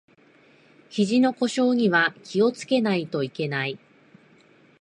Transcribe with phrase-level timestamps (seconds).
[0.89, 3.77] ひじの故障には気をつけないといけない